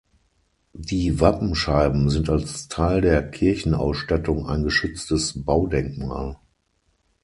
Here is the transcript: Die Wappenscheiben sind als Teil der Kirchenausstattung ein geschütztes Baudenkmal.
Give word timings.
Die 0.73 1.19
Wappenscheiben 1.19 2.09
sind 2.09 2.27
als 2.27 2.67
Teil 2.69 3.01
der 3.01 3.29
Kirchenausstattung 3.29 4.47
ein 4.47 4.63
geschütztes 4.63 5.45
Baudenkmal. 5.45 6.37